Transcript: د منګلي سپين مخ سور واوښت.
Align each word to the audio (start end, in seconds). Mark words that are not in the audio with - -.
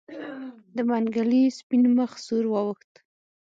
د 0.75 0.77
منګلي 0.89 1.43
سپين 1.57 1.83
مخ 1.97 2.11
سور 2.25 2.45
واوښت. 2.49 2.93